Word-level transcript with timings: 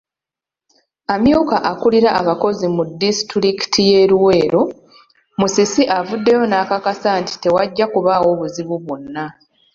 Amyuka 1.13 1.55
akulira 1.71 2.09
abakozi 2.21 2.65
mu 2.75 2.83
disitulikiti 3.01 3.81
y'e 3.89 4.01
Luweero, 4.11 4.61
Musisi 5.39 5.83
avuddeyo 5.97 6.43
n'akakasa 6.47 7.09
nti 7.21 7.33
tewajja 7.43 7.85
kubaawo 7.93 8.29
buzibu 8.39 8.75
bwonna. 8.83 9.25